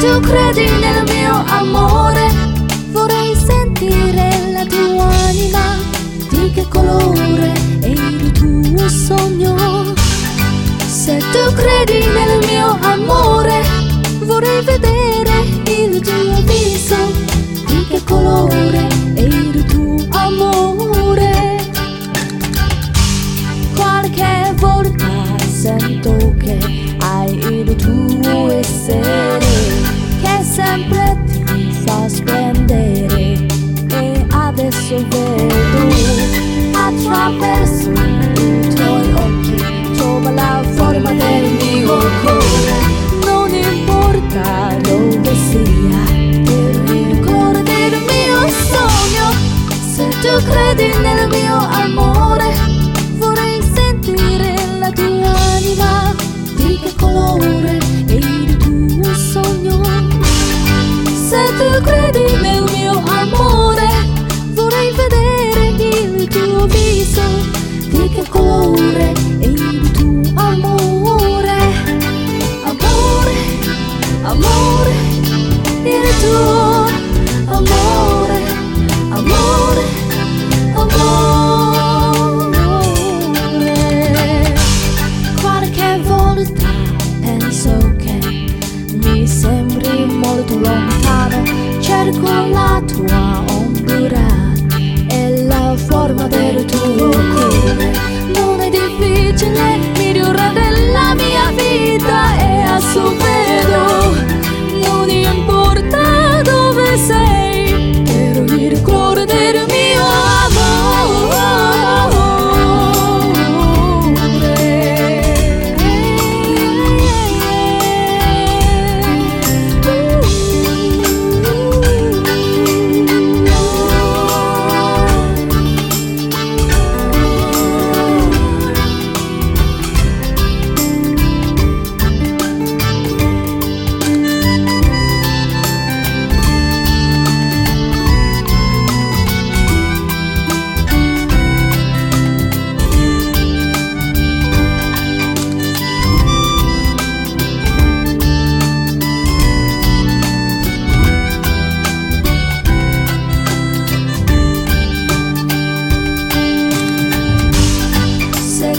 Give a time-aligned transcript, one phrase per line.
[0.00, 2.30] tu credi nel mio amore,
[2.92, 5.76] vorrei sentire la tua anima,
[6.30, 9.56] di che colore è il tuo sogno.
[10.86, 13.62] Se tu credi nel mio amore,
[14.20, 16.96] vorrei vedere il tuo viso,
[17.66, 21.56] di che colore è il tuo amore.
[23.74, 25.08] Qualche volta
[25.50, 26.56] sento che
[27.00, 29.47] hai il tuo essere,
[32.68, 33.46] splendere.
[33.90, 36.26] E adesso vedo
[36.74, 39.56] attraverso i tuoi occhi,
[39.96, 42.76] trova la forma del mio cuore.
[43.24, 49.32] Non importa dove sia, il cuore del mio sogno.
[49.94, 52.54] Se tu credi nel mio amore,
[53.16, 56.14] vorrei sentire la tua anima,
[56.56, 59.82] di che colore è il tuo sogno.
[61.28, 62.57] Se tu credi nel
[92.12, 93.57] 光狂拉土哇哦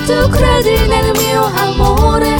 [0.09, 2.35] tu credi nel mio amore?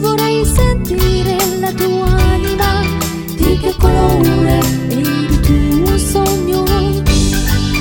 [0.00, 2.82] Vorrei sentire la tua anima
[3.34, 6.64] di che colore è il tuo sogno.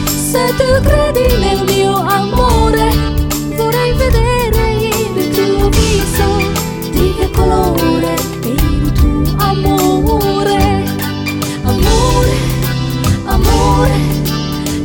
[0.06, 2.88] Se tu credi nel mio amore
[3.58, 4.62] vorrei vedere
[4.96, 6.28] il tuo viso
[6.92, 10.86] di che colore è il tuo amore.
[11.64, 12.36] Amore
[13.26, 13.92] amore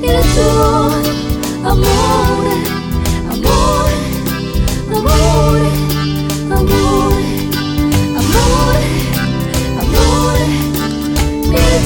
[0.00, 2.11] il tuo amore.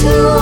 [0.06, 0.35] to